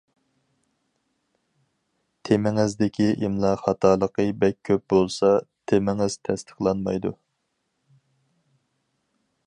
تېمىڭىزدىكى 2.29 3.09
ئىملا 3.27 3.51
خاتالىقى 3.65 4.25
بەك 4.45 4.57
كۆپ 4.71 4.87
بولسا، 4.95 5.31
تېمىڭىز 5.73 6.17
تەستىقلانمايدۇ. 6.29 7.13